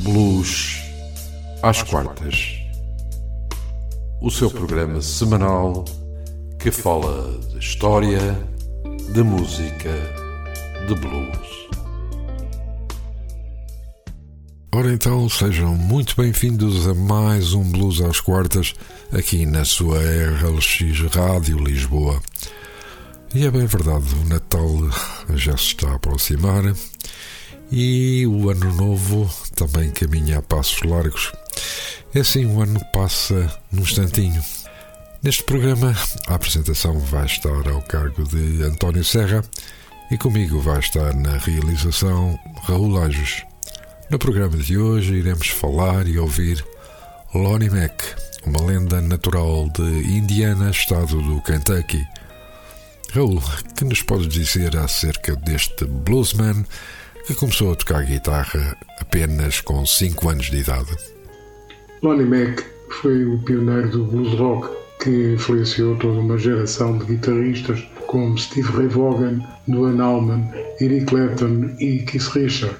[0.00, 0.78] Blues
[1.62, 2.58] às quartas.
[4.20, 5.84] O seu programa semanal
[6.58, 8.20] que fala de história,
[9.12, 9.90] de música,
[10.86, 11.66] de blues.
[14.74, 18.74] Ora então, sejam muito bem-vindos a mais um Blues às quartas
[19.12, 22.20] aqui na sua RLX Rádio Lisboa.
[23.34, 24.68] E é bem verdade, o Natal
[25.34, 26.62] já se está a aproximar
[27.70, 31.32] e o Ano Novo também caminha a passos largos.
[32.14, 34.42] É assim, o ano passa num instantinho.
[35.22, 35.94] Neste programa,
[36.28, 39.42] a apresentação vai estar ao cargo de António Serra
[40.10, 43.44] e comigo vai estar na realização Raul Lajos.
[44.08, 46.64] No programa de hoje iremos falar e ouvir
[47.34, 48.02] Lonnie Mac,
[48.46, 52.06] uma lenda natural de Indiana, estado do Kentucky.
[53.12, 53.42] Raul,
[53.74, 56.64] que nos podes dizer acerca deste bluesman
[57.26, 60.96] que começou a tocar guitarra apenas com 5 anos de idade?
[62.00, 62.60] Lonnie Mac
[63.02, 64.68] foi o pioneiro do blues rock
[65.02, 70.48] que influenciou toda uma geração de guitarristas como Steve Ray Vaughan, Duane Allman,
[70.80, 72.76] Eric Clapton e Keith Richards.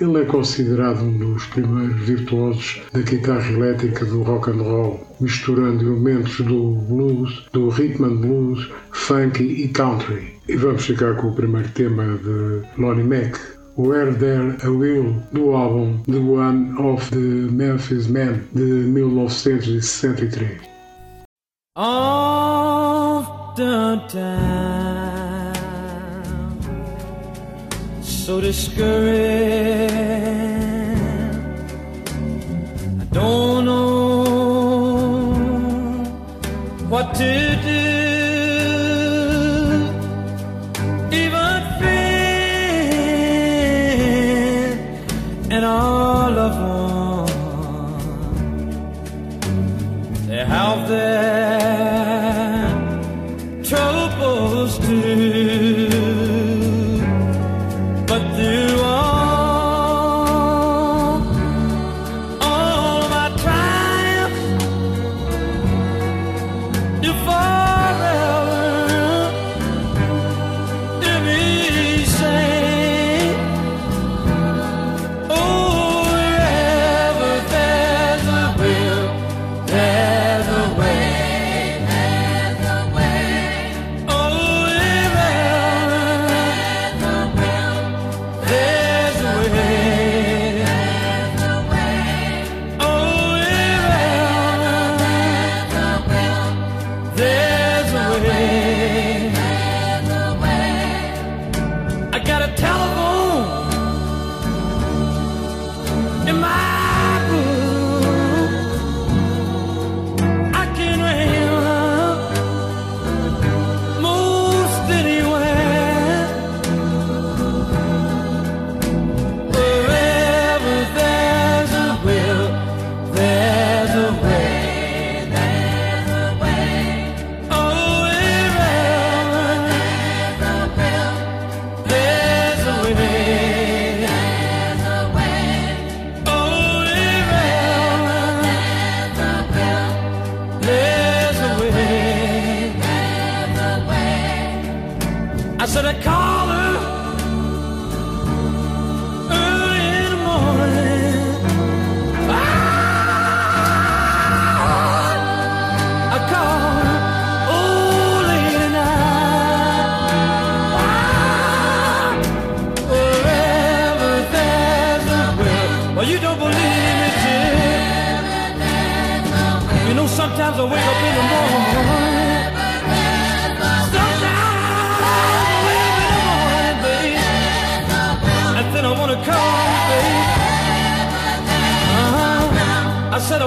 [0.00, 5.84] Ele é considerado um dos primeiros virtuosos da guitarra elétrica do rock and roll, misturando
[5.84, 10.34] elementos do blues, do rhythm and blues, funk e country.
[10.46, 15.52] E vamos ficar com o primeiro tema de Lonnie Mac, Where There a Will, do
[15.54, 20.58] álbum The One of the Memphis Men, de 1963.
[21.76, 24.00] Off the
[28.02, 29.94] so discouraged.
[33.00, 34.24] I don't know
[36.88, 37.97] what to do.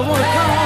[0.08, 0.61] want to come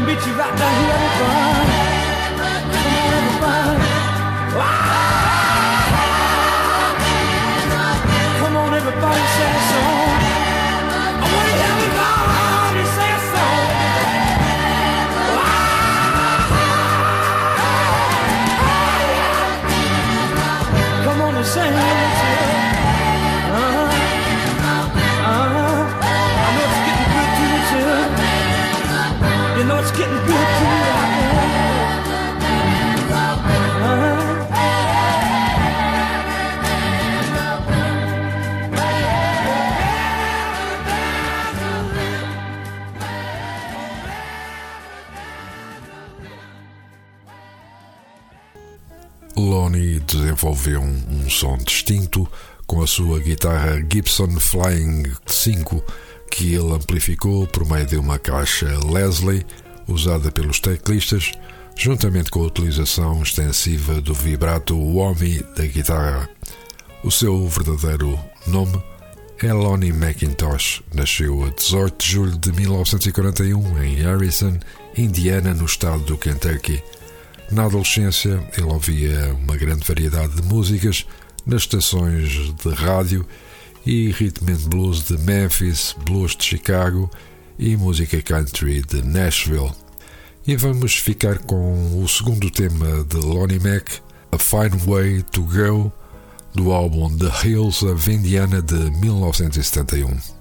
[0.00, 1.80] gonna beat you right down here at the bar.
[8.40, 9.80] Come on, everybody, say it to
[11.30, 12.20] hear everybody.
[21.04, 22.39] Come on.
[50.40, 52.26] Desenvolveu um, um som distinto
[52.66, 55.84] com a sua guitarra Gibson Flying 5
[56.30, 59.44] que ele amplificou por meio de uma caixa Leslie
[59.86, 61.32] usada pelos teclistas,
[61.76, 66.28] juntamente com a utilização extensiva do vibrato Whammy da guitarra.
[67.02, 68.82] O seu verdadeiro nome
[69.42, 70.82] é Lonnie McIntosh.
[70.94, 74.58] Nasceu a 18 de julho de 1941 em Harrison,
[74.96, 76.82] Indiana, no estado do Kentucky.
[77.50, 81.04] Na adolescência, ele ouvia uma grande variedade de músicas
[81.44, 83.26] nas estações de rádio
[83.84, 87.10] e rhythm and blues de Memphis, blues de Chicago
[87.58, 89.72] e música country de Nashville.
[90.46, 93.88] E vamos ficar com o segundo tema de Lonnie Mac,
[94.30, 95.92] A Fine Way to Go,
[96.54, 100.39] do álbum The Hills of Indiana de 1971.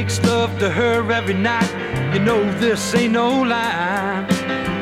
[0.00, 1.70] Makes love to her every night.
[2.14, 4.26] You know this ain't no lie.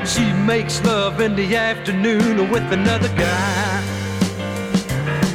[0.04, 3.82] She makes love in the afternoon with another guy.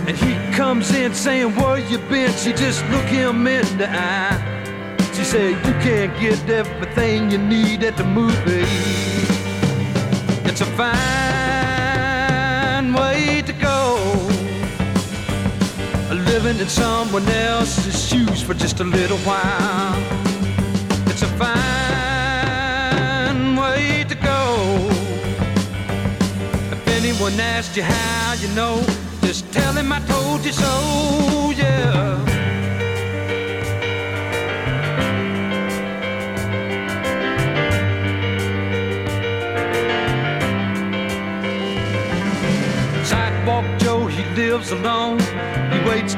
[0.08, 2.32] And he comes in saying, Where you been?
[2.32, 4.40] She just look him in the eye.
[5.16, 8.66] She said, You can't get everything you need at the movie.
[10.50, 10.94] It's a fine
[12.94, 13.73] way to go.
[16.34, 19.96] Living in someone else's shoes for just a little while.
[21.06, 21.56] It's a fine
[23.56, 24.90] way to go.
[26.72, 28.82] If anyone asks you how you know,
[29.22, 32.18] just tell him I told you so, yeah.
[43.06, 45.03] Sidewalk Joe, he lives alone.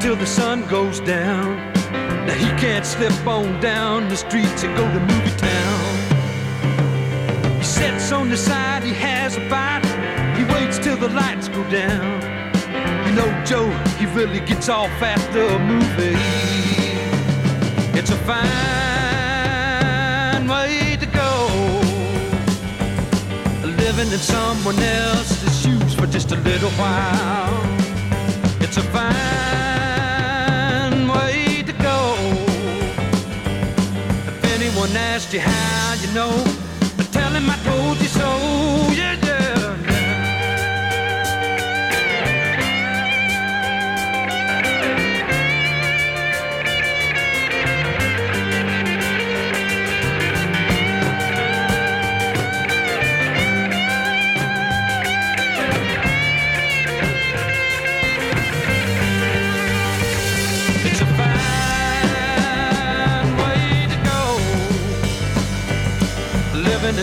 [0.06, 1.57] Till the sun goes down.
[2.28, 5.96] Now he can't slip on down the streets and go to movie town.
[7.57, 9.84] He sits on the side, he has a bite.
[10.38, 12.22] He waits till the lights go down.
[13.07, 13.68] You know, Joe,
[13.98, 16.19] he really gets off after a movie.
[17.98, 18.46] It's a fine
[20.48, 21.50] way to go.
[23.84, 27.63] Living in someone else's shoes for just a little while.
[28.62, 29.85] It's a fine
[34.86, 36.30] Anyone asks you how you know,
[37.12, 38.30] tell him I told you so.
[38.94, 39.25] Yeah,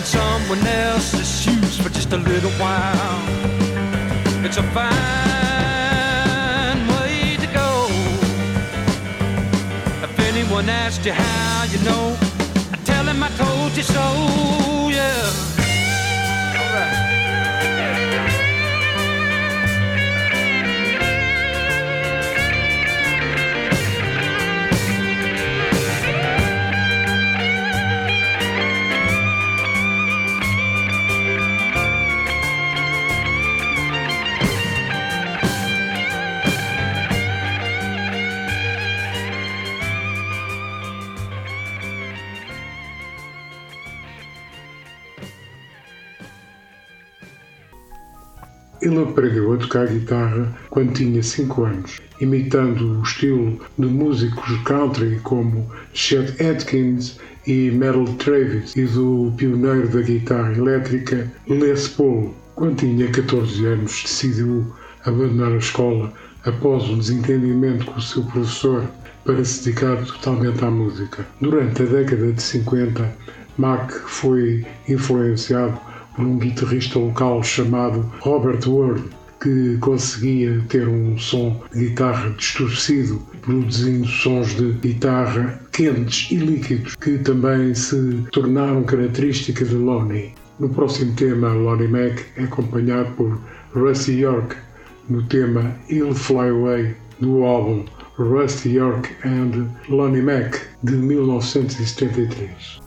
[0.03, 3.23] in someone else's shoes for just a little while.
[4.45, 4.89] It's a fine
[6.97, 7.87] way to go.
[10.03, 12.17] If anyone asks you how you know,
[12.73, 15.52] I tell them I told you so, yeah.
[49.03, 55.19] Ele aprendeu a tocar guitarra quando tinha 5 anos, imitando o estilo de músicos country
[55.25, 62.33] como Chet Atkins e Merle Travis e do pioneiro da guitarra elétrica Les Paul.
[62.55, 64.73] Quando tinha 14 anos, decidiu
[65.05, 66.13] abandonar a escola
[66.45, 68.89] após um desentendimento com o seu professor
[69.25, 71.27] para se dedicar totalmente à música.
[71.41, 73.13] Durante a década de 50,
[73.59, 75.77] Mac foi influenciado
[76.15, 79.03] por um guitarrista local chamado Robert Ward,
[79.43, 86.95] que conseguia ter um som de guitarra distorcido, produzindo sons de guitarra quentes e líquidos,
[86.97, 90.35] que também se tornaram característica de Lonnie.
[90.61, 93.41] No próximo tema, Lonnie Mac é acompanhado por
[93.75, 94.55] Rusty York
[95.09, 97.85] no tema He'll Fly Away do álbum
[98.17, 102.82] Rusty York and Lonnie Mac de 1973.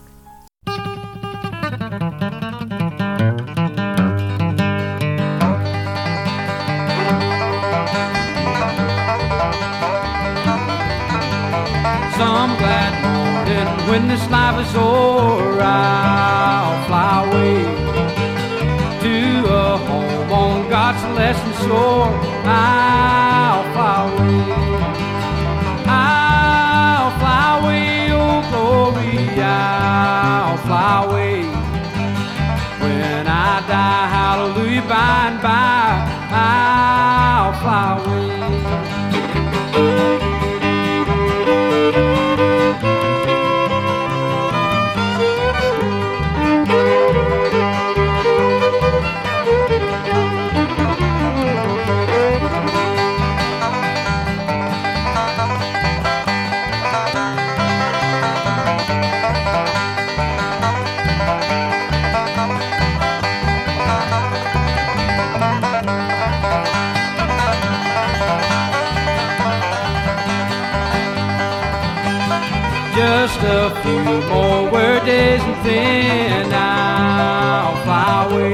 [72.96, 78.52] Just a few more word days and then I'll fly away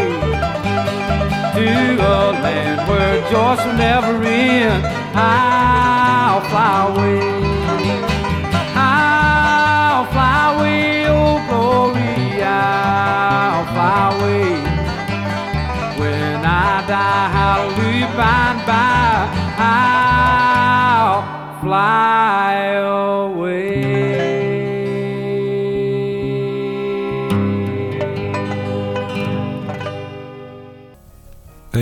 [1.55, 4.85] to a land where joys will never end.
[5.15, 5.82] I'll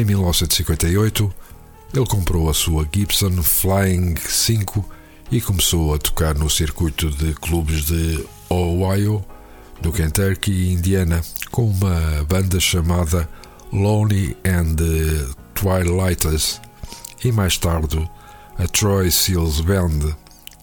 [0.01, 1.31] Em 1958,
[1.93, 4.83] ele comprou a sua Gibson Flying 5
[5.31, 9.23] e começou a tocar no circuito de clubes de Ohio,
[9.83, 13.29] do Kentucky e Indiana, com uma banda chamada
[13.71, 16.63] Lonely and the Twilighters
[17.23, 18.11] e mais tarde
[18.57, 20.17] a Troy Seals Band.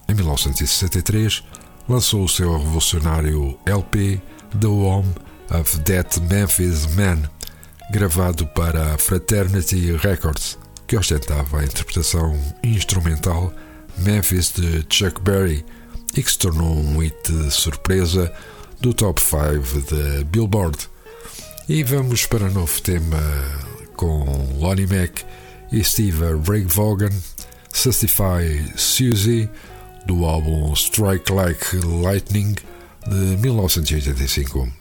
[0.08, 1.44] Em 1963,
[1.88, 4.20] lançou o seu revolucionário LP
[4.60, 5.14] The Home
[5.56, 7.30] of That Memphis Man,
[7.90, 13.52] gravado para a Fraternity Records, que ostentava a interpretação instrumental
[13.98, 15.64] Memphis de Chuck Berry
[16.14, 18.32] e que se tornou um hit de surpresa
[18.80, 20.78] do top 5 da Billboard.
[21.68, 23.18] E vamos para novo tema
[23.96, 24.24] com
[24.58, 25.20] Lonnie Mac
[25.72, 27.10] e Steve Ray Vaughan,
[27.72, 29.48] Justify Susie,
[30.06, 32.54] do álbum Strike Like Lightning
[33.06, 34.77] de 1985.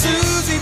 [0.00, 0.59] Susie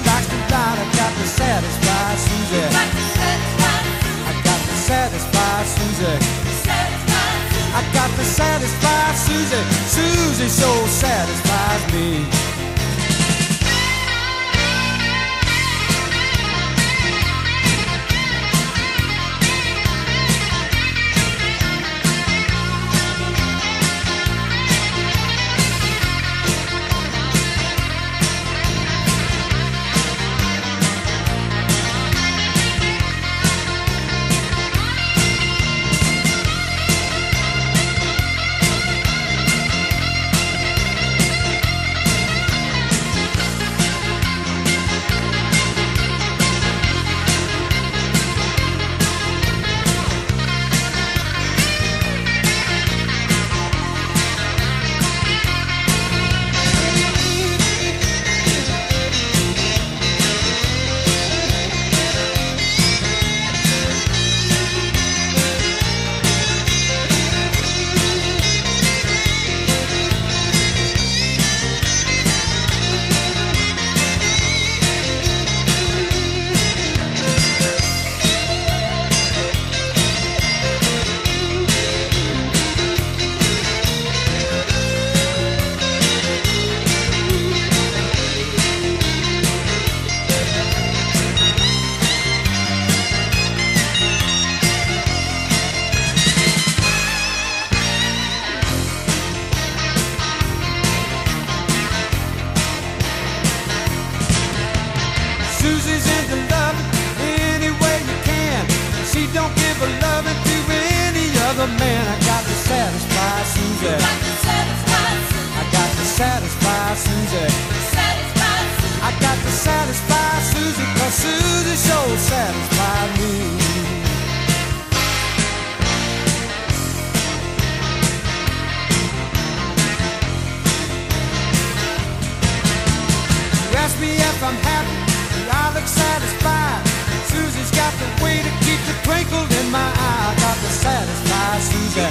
[134.38, 134.94] if I'm happy,
[135.34, 136.86] and I look satisfied.
[137.26, 140.30] Susie's got the way to keep the twinkle in my eye.
[140.30, 142.06] I got to satisfy Susie.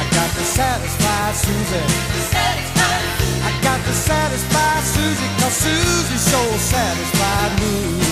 [0.00, 1.86] I got to satisfy Susie.
[3.40, 8.09] I got to satisfy Susie, cause Susie so satisfied me.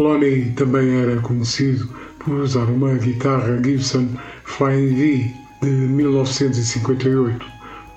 [0.00, 1.86] Lonnie também era conhecido
[2.20, 4.08] por usar uma guitarra Gibson
[4.44, 7.44] Flying V de 1958,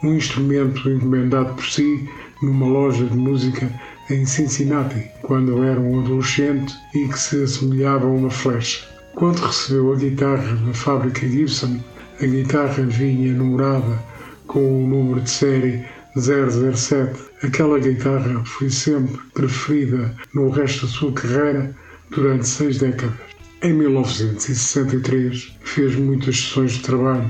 [0.04, 2.10] um instrumento encomendado por si
[2.42, 3.72] numa loja de música
[4.10, 8.86] em Cincinnati, quando era um adolescente e que se assemelhava a uma flecha.
[9.16, 11.80] Quando recebeu a guitarra da fábrica Gibson,
[12.22, 14.04] a guitarra vinha numerada
[14.48, 15.86] com o número de série
[16.18, 17.18] 007.
[17.44, 21.74] Aquela guitarra foi sempre preferida no resto da sua carreira
[22.15, 23.15] durante seis décadas.
[23.62, 27.30] Em 1963 fez muitas sessões de trabalho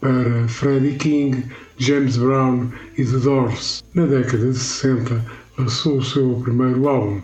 [0.00, 1.44] para Freddie King,
[1.78, 3.82] James Brown e The Doors.
[3.94, 5.24] Na década de 60
[5.58, 7.20] lançou o seu primeiro álbum,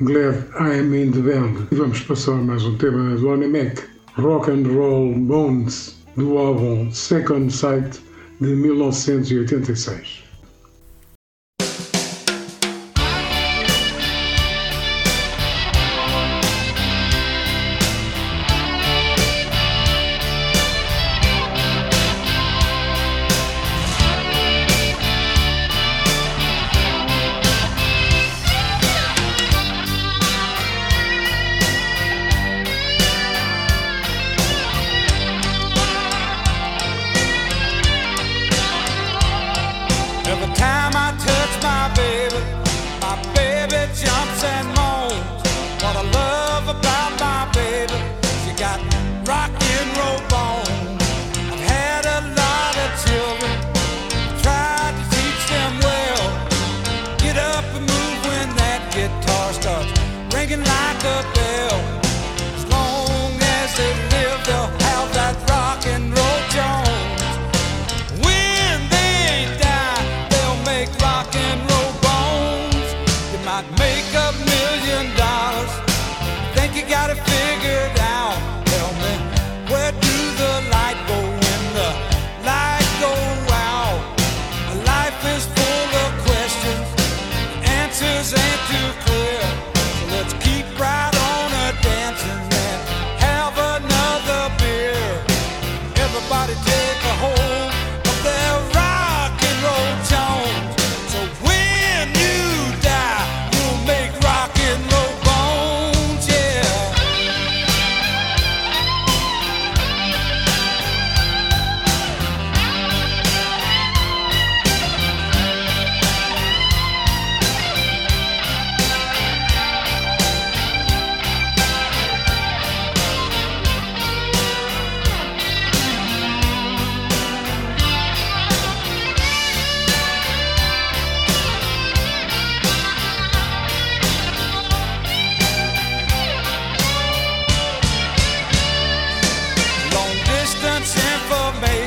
[0.00, 1.66] Glad I Am in the Band.
[1.70, 3.80] E vamos passar mais um tema do Mac,
[4.16, 8.00] Rock and Roll Bones, do álbum Second Sight
[8.40, 10.25] de 1986.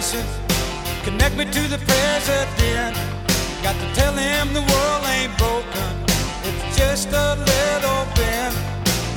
[0.09, 2.97] Connect me to the president.
[3.61, 5.91] Got to tell him the world ain't broken.
[6.41, 8.51] It's just a little bit.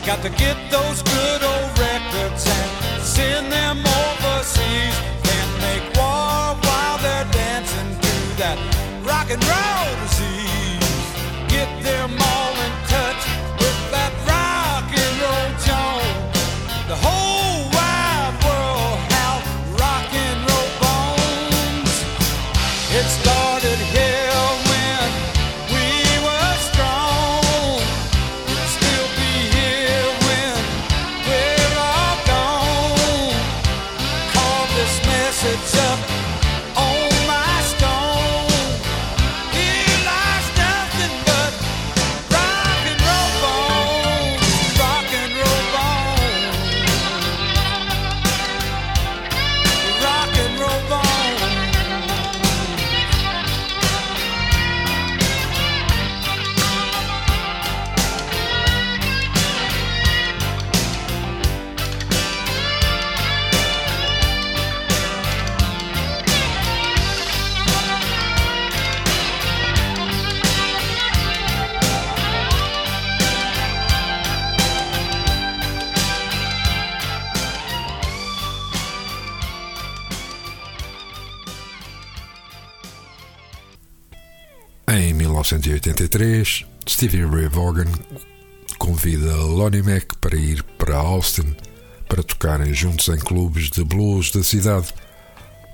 [0.04, 4.96] Got to get those good old records and send them overseas.
[5.24, 8.58] Can't make war while they're dancing to that
[9.02, 11.08] rock and roll disease.
[11.48, 13.22] Get them all in touch
[13.56, 16.36] with that rock and roll Jones.
[16.86, 17.21] The whole
[85.82, 87.90] 1983, Stevie Ray Vaughan
[88.78, 91.56] convida Lonnie Mac para ir para Austin
[92.08, 94.94] para tocarem juntos em clubes de blues da cidade.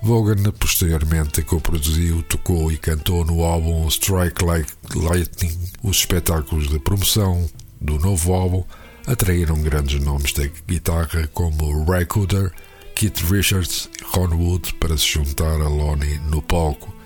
[0.03, 5.59] Vaughan posteriormente co-produziu, tocou e cantou no álbum Strike Like Lightning.
[5.83, 7.47] Os espetáculos de promoção
[7.79, 8.64] do novo álbum
[9.07, 12.51] atraíram grandes nomes da guitarra como Ray Cooder,
[12.94, 16.98] Keith Richards e Ron Wood para se juntar a Lonnie no palco.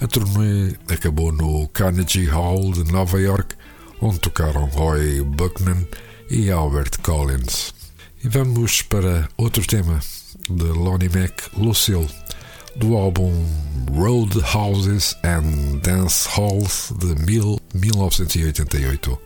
[0.00, 3.54] A turnê acabou no Carnegie Hall de Nova York,
[4.00, 5.86] onde tocaram Roy Buckman
[6.30, 7.72] e Albert Collins.
[8.22, 10.00] E vamos para outro tema
[10.48, 12.08] de Lonnie Mac, Lucille,
[12.76, 13.32] do álbum
[13.92, 19.18] Roadhouses and Dance Halls de 1988.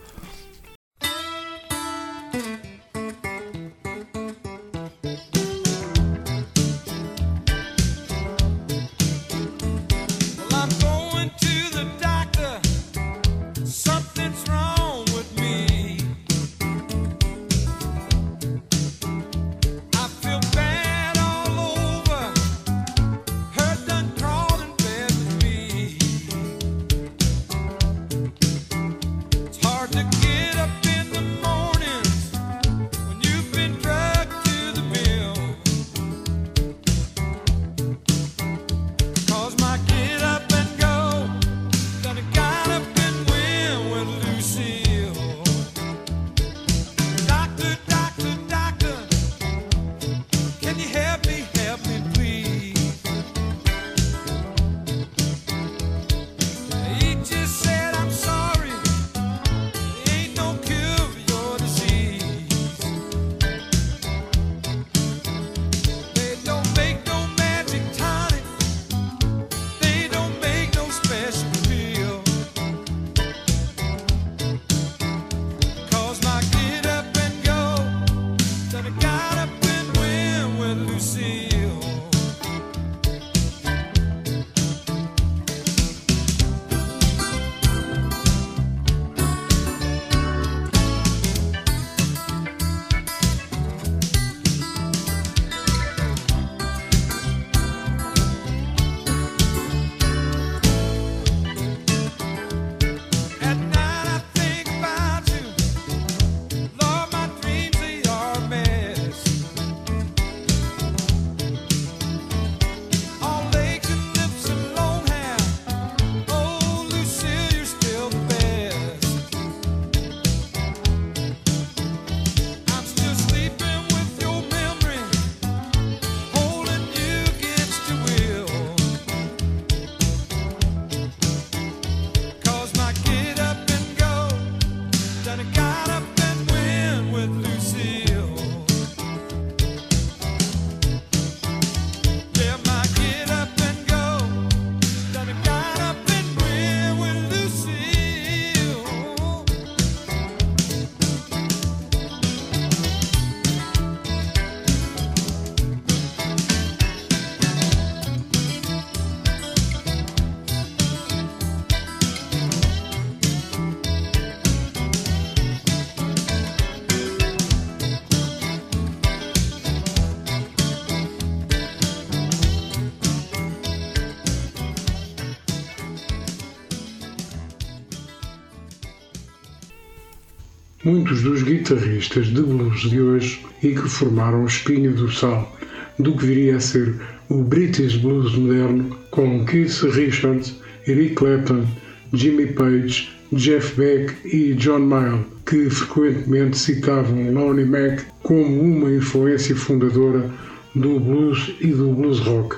[180.88, 185.54] Muitos dos guitarristas de blues de hoje e que formaram a espinha do sal
[185.98, 186.94] do que viria a ser
[187.28, 190.54] o British Blues moderno, com Keith Richards,
[190.86, 191.66] Eric Clapton,
[192.14, 199.54] Jimmy Page, Jeff Beck e John Mayall, que frequentemente citavam Lonnie Mac como uma influência
[199.54, 200.30] fundadora
[200.74, 202.56] do blues e do blues rock.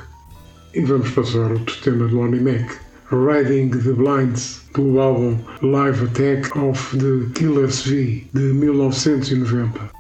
[0.73, 2.77] E vamos passar outro tema de Lonnie Mac.
[3.11, 10.00] Riding the Blinds, do álbum Live Attack of the Killers V, de 1990.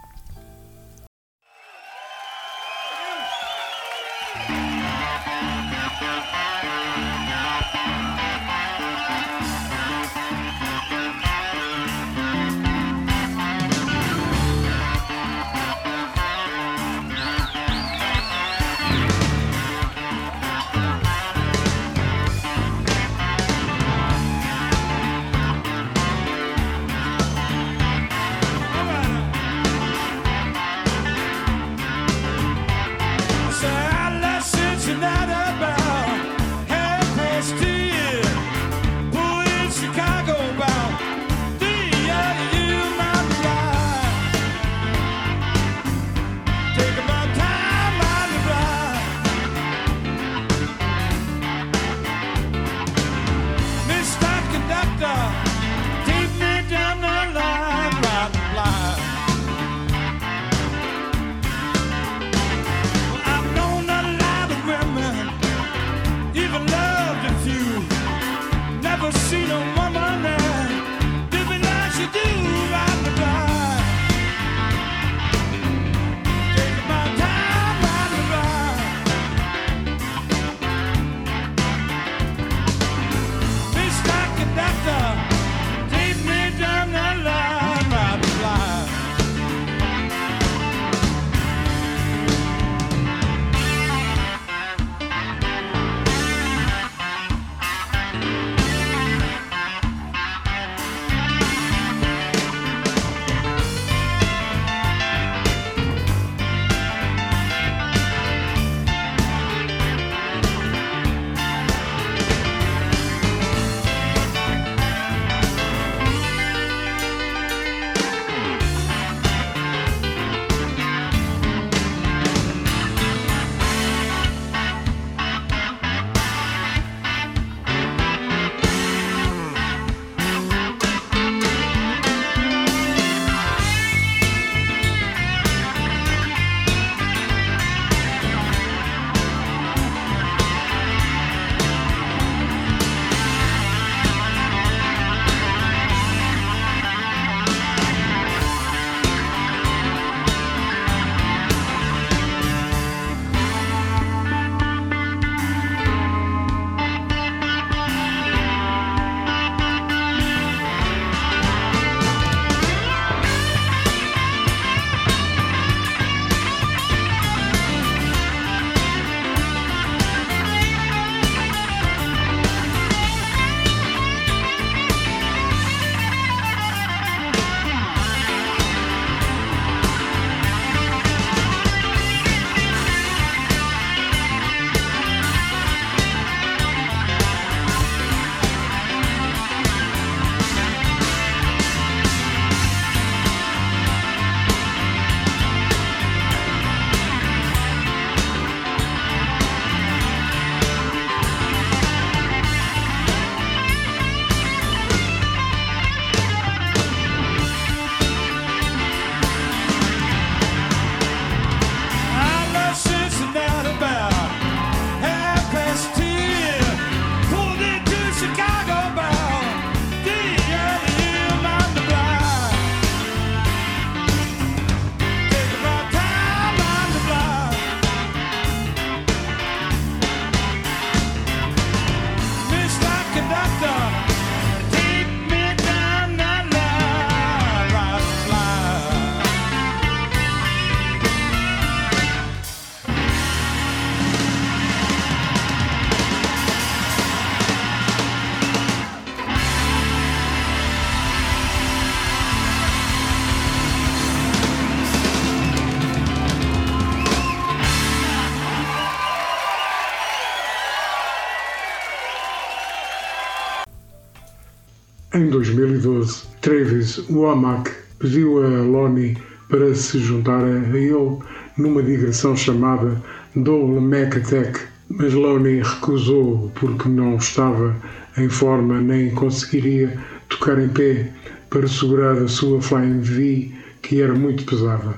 [265.12, 269.18] Em 2012, Travis Womack pediu a Lonnie
[269.48, 271.18] para se juntar a ele
[271.58, 273.02] numa digressão chamada
[273.34, 277.74] Double Mac Attack, mas Lonnie recusou porque não estava
[278.18, 281.12] em forma nem conseguiria tocar em pé
[281.50, 283.50] para segurar a sua Flying V,
[283.82, 284.94] que era muito pesada.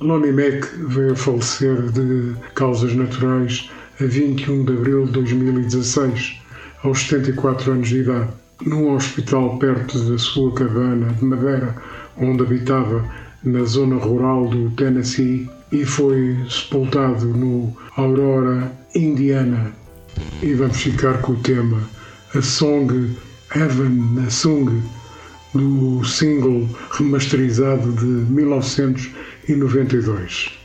[0.00, 6.40] Lonnie Mac veio a falecer de causas naturais a 21 de abril de 2016,
[6.82, 8.32] aos 74 anos de idade,
[8.64, 11.74] num hospital perto da sua cabana de madeira,
[12.16, 13.04] onde habitava
[13.42, 19.72] na zona rural do Tennessee, e foi sepultado no Aurora, Indiana.
[20.42, 21.82] E vamos ficar com o tema
[22.34, 23.14] A Song
[23.54, 24.82] Heaven a Song
[25.52, 30.63] do single remasterizado de 1992.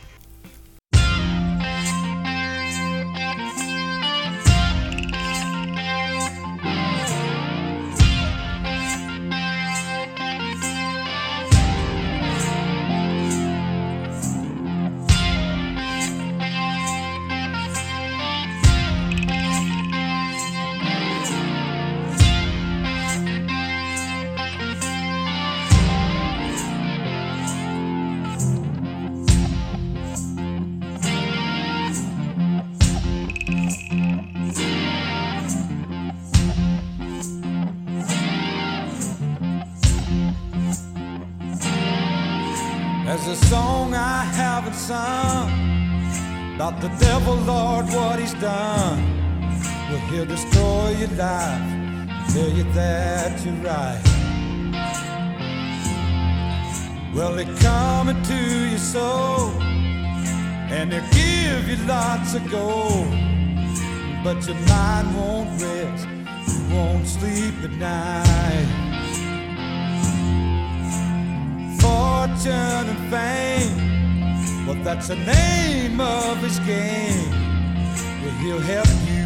[43.30, 45.52] A song I haven't sung
[46.56, 48.98] about the devil, Lord, what he's done.
[49.88, 54.02] Well, he'll destroy your life, tell you that you're right.
[57.14, 59.52] Well, they come into your soul
[60.72, 63.12] and they'll give you lots of gold,
[64.24, 66.08] but your mind won't rest,
[66.48, 68.89] you won't sleep at night.
[72.40, 74.66] Fortune and fame.
[74.66, 77.32] Well, that's the name of his game.
[78.22, 79.26] Well, he'll help you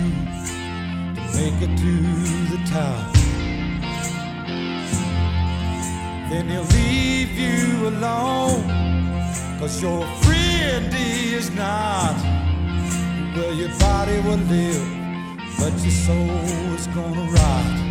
[1.15, 1.93] to make it to
[2.51, 3.13] the top.
[6.29, 8.63] Then he'll leave you alone.
[9.59, 12.15] Cause your friend he is not.
[13.35, 14.87] Well, your body will live,
[15.59, 17.82] but your soul is gonna rot.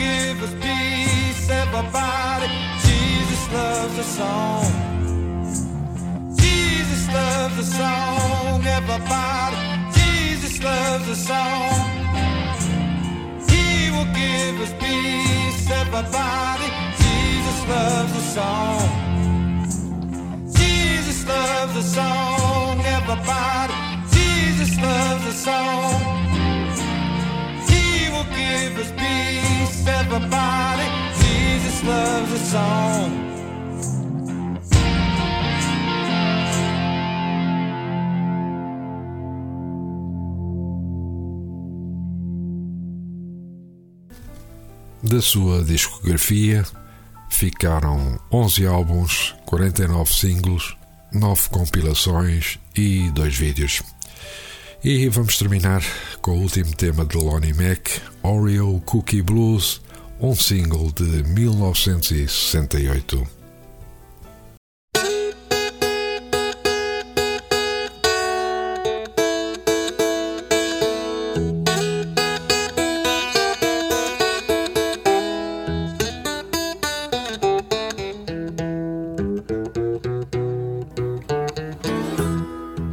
[0.00, 2.48] Give us peace, everybody.
[2.86, 4.64] Jesus loves a song.
[6.42, 9.58] Jesus loves a song, everybody.
[9.98, 11.84] Jesus loves a song.
[13.52, 16.68] He will give us peace, everybody.
[17.02, 18.88] Jesus loves a song.
[20.60, 23.74] Jesus loves a song, everybody.
[24.16, 26.29] Jesus loves a song.
[28.28, 30.86] Give us peace, everybody.
[31.18, 33.30] Jesus loves a song.
[45.02, 46.64] Da sua discografia
[47.30, 50.76] ficaram 11 álbuns, 49 singles,
[51.12, 53.82] 9 compilações e 2 vídeos.
[54.82, 55.82] E vamos terminar
[56.22, 59.82] com o último tema de Lonnie Mack, Oreo Cookie Blues,
[60.18, 63.26] um single de 1968.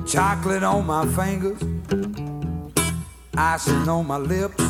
[0.05, 1.76] chocolate on my fingers
[3.37, 4.63] icing on my lips,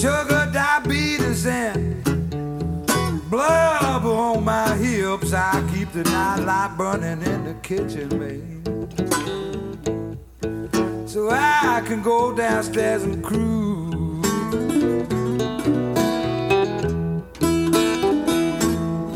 [0.00, 2.04] sugar, diabetes, and
[3.28, 5.32] blubber on my hips.
[5.32, 8.64] I keep the night light burning in the kitchen, babe.
[11.08, 14.24] So I can go downstairs and cruise.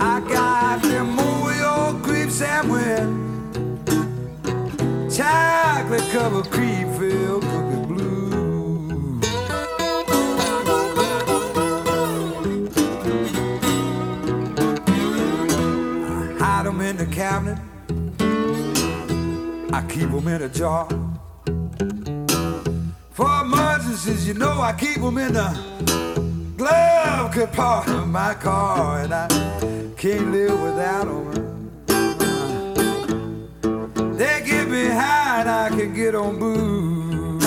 [0.00, 3.06] I got them Oreo cream sandwich,
[5.16, 6.81] chocolate covered cream
[19.92, 20.86] keep 'em in a jar.
[23.12, 25.50] For emergencies, you know I keep 'em in the
[26.56, 29.26] glove compartment of my car, and I
[30.02, 31.26] can't live without 'em.
[34.16, 37.44] They get me high, and I can get on booze.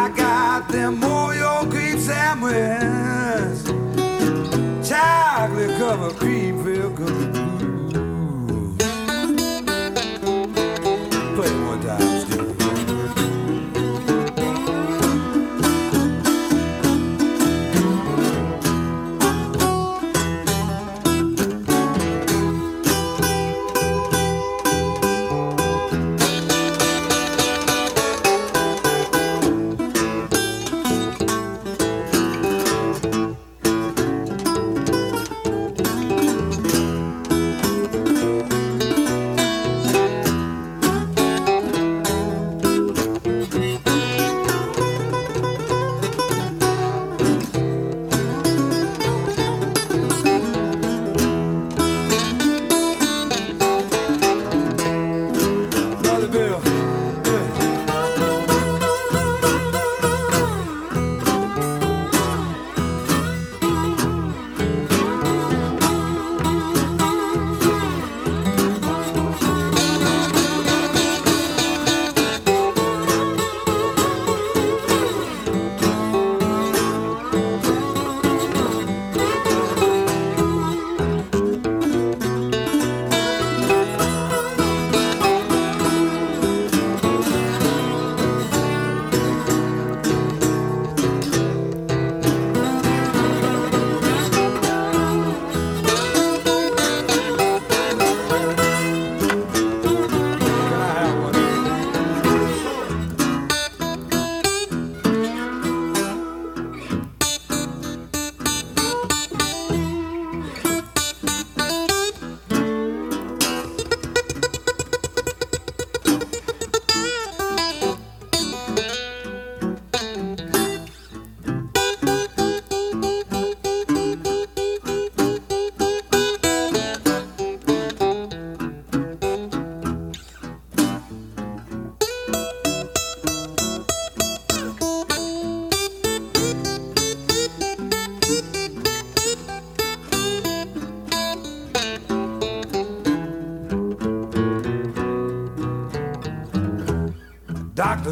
[0.00, 3.58] I got them Oreo cream sandwiches,
[4.88, 6.49] chocolate covered cream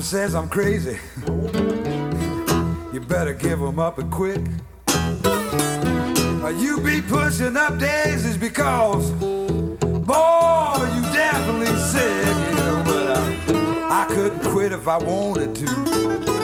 [0.00, 0.98] Says I'm crazy.
[2.92, 4.40] You better give 'em up and quick.
[6.58, 12.26] You be pushing up daisies because, boy, you definitely sick.
[12.26, 16.37] You know, but uh, I couldn't quit if I wanted to.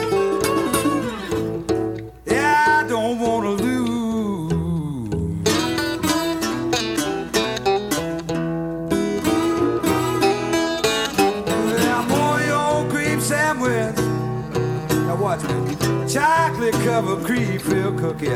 [16.95, 18.27] Chocolate covered cream filled cookie.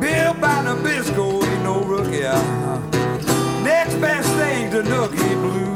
[0.00, 2.22] Built by Nabisco, ain't no rookie.
[3.64, 5.74] Next best thing to Nookie Blue.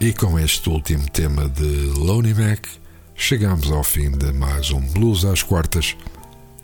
[0.00, 2.66] E com este último tema de Lonely Mac,
[3.14, 5.96] chegamos ao fim de mais um Blues às Quartas.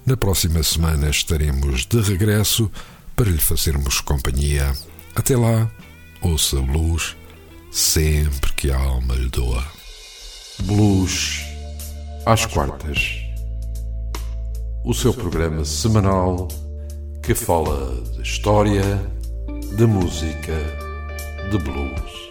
[0.06, 2.70] Na próxima semana estaremos de regresso
[3.16, 4.72] para lhe fazermos companhia.
[5.16, 5.68] Até lá,
[6.20, 7.16] ouça blues
[7.72, 9.66] sempre que a alma lhe doa.
[10.62, 11.40] Blues
[12.24, 13.18] às quartas.
[14.84, 16.46] O seu programa semanal
[17.20, 19.10] que fala de história,
[19.76, 20.54] de música,
[21.50, 22.25] de blues.